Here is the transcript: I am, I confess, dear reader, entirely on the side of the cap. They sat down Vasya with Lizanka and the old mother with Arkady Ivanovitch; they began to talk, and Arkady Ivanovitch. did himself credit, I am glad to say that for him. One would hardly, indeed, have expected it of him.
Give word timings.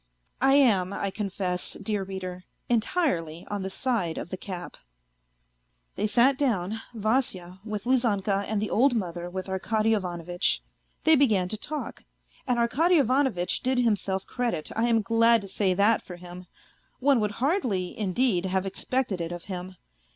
I 0.41 0.55
am, 0.55 0.91
I 0.93 1.11
confess, 1.11 1.73
dear 1.73 2.01
reader, 2.01 2.45
entirely 2.69 3.45
on 3.51 3.61
the 3.61 3.69
side 3.69 4.17
of 4.17 4.31
the 4.31 4.35
cap. 4.35 4.75
They 5.95 6.07
sat 6.07 6.39
down 6.39 6.81
Vasya 6.95 7.59
with 7.63 7.83
Lizanka 7.83 8.43
and 8.47 8.59
the 8.59 8.71
old 8.71 8.95
mother 8.95 9.29
with 9.29 9.47
Arkady 9.47 9.93
Ivanovitch; 9.93 10.63
they 11.03 11.15
began 11.15 11.47
to 11.49 11.55
talk, 11.57 12.03
and 12.47 12.57
Arkady 12.57 12.97
Ivanovitch. 12.97 13.59
did 13.61 13.77
himself 13.77 14.25
credit, 14.25 14.71
I 14.75 14.87
am 14.87 15.03
glad 15.03 15.43
to 15.43 15.47
say 15.47 15.75
that 15.75 16.01
for 16.01 16.15
him. 16.15 16.47
One 16.99 17.19
would 17.19 17.33
hardly, 17.33 17.95
indeed, 17.95 18.47
have 18.47 18.65
expected 18.65 19.21
it 19.21 19.31
of 19.31 19.43
him. 19.43 19.75